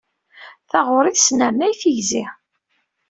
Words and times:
Taɣuṛi 0.69 1.11
tesnernay 1.15 1.73
tigzi. 1.81 2.25